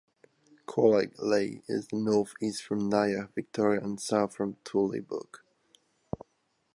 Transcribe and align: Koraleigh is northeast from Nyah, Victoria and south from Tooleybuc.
Koraleigh 0.65 1.61
is 1.69 1.93
northeast 1.93 2.63
from 2.63 2.89
Nyah, 2.89 3.31
Victoria 3.35 3.81
and 3.81 4.01
south 4.01 4.33
from 4.33 4.55
Tooleybuc. 4.65 5.41